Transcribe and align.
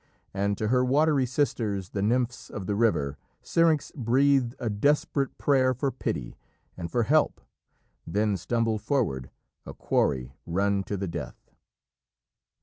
And 0.33 0.57
to 0.57 0.69
her 0.69 0.83
"watery 0.83 1.27
sisters" 1.27 1.89
the 1.89 2.01
nymphs 2.01 2.49
of 2.49 2.65
the 2.65 2.73
river, 2.73 3.19
Syrinx 3.43 3.91
breathed 3.95 4.55
a 4.57 4.67
desperate 4.67 5.37
prayer 5.37 5.75
for 5.75 5.91
pity 5.91 6.35
and 6.75 6.89
for 6.91 7.03
help, 7.03 7.39
then 8.07 8.35
stumbled 8.35 8.81
forward, 8.81 9.29
a 9.63 9.75
quarry 9.75 10.33
run 10.47 10.81
to 10.85 10.97
the 10.97 11.07
death. 11.07 11.51